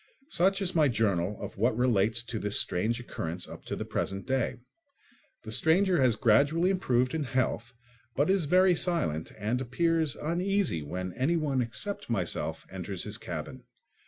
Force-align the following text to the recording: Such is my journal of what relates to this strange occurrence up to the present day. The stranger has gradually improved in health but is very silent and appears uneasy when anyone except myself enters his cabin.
Such 0.29 0.63
is 0.63 0.73
my 0.73 0.87
journal 0.87 1.37
of 1.39 1.59
what 1.59 1.77
relates 1.77 2.23
to 2.23 2.39
this 2.39 2.59
strange 2.59 2.99
occurrence 2.99 3.47
up 3.47 3.65
to 3.65 3.75
the 3.75 3.85
present 3.85 4.25
day. 4.25 4.55
The 5.43 5.51
stranger 5.51 6.01
has 6.01 6.15
gradually 6.15 6.71
improved 6.71 7.13
in 7.13 7.21
health 7.25 7.75
but 8.15 8.27
is 8.27 8.45
very 8.45 8.73
silent 8.73 9.31
and 9.37 9.61
appears 9.61 10.15
uneasy 10.15 10.81
when 10.81 11.13
anyone 11.13 11.61
except 11.61 12.09
myself 12.09 12.65
enters 12.71 13.03
his 13.03 13.19
cabin. 13.19 13.61